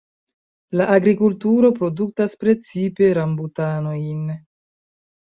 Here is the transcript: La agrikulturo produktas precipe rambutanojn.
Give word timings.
La 0.79 0.85
agrikulturo 0.93 1.69
produktas 1.75 2.33
precipe 2.45 3.11
rambutanojn. 3.19 4.25